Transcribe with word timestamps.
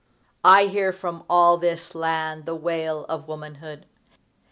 I 0.43 0.65
hear 0.65 0.91
from 0.93 1.25
all 1.29 1.57
this 1.59 1.93
land 1.93 2.47
the 2.47 2.55
wail 2.55 3.05
of 3.07 3.27
woman 3.27 3.53
hood. 3.61 3.85